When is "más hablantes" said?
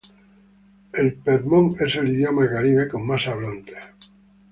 3.05-3.77